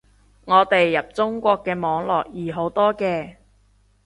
[0.45, 3.35] 我哋入中國嘅網絡易好多嘅